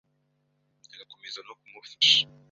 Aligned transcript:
agakomeza 0.93 1.39
no 1.45 1.53
ku 1.59 1.65
mufasha 1.71 2.15